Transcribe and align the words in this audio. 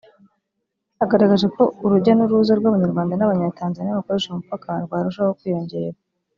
agaragaje 1.03 1.47
ko 1.55 1.63
urujya 1.83 2.13
n’uruza 2.15 2.53
rw’Abanyarwanda 2.59 3.13
n’Abanyatanzaniya 3.15 3.99
bakoresha 3.99 4.27
uyu 4.29 4.39
mupaka 4.41 4.69
rwarushaho 4.85 5.31
kwiyongera 5.39 5.97